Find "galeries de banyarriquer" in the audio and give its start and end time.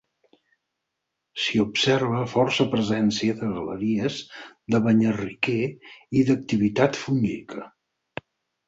3.59-5.61